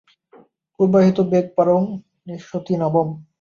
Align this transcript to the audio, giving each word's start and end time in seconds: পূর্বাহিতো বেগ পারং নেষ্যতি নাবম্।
পূর্বাহিতো 0.79 1.21
বেগ 1.31 1.45
পারং 1.57 1.81
নেষ্যতি 2.27 2.73
নাবম্। 2.81 3.09